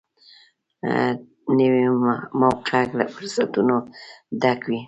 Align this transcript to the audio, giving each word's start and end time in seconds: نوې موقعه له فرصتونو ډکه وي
نوې 1.59 1.85
موقعه 2.41 2.83
له 2.97 3.05
فرصتونو 3.13 3.75
ډکه 4.41 4.65
وي 4.69 4.79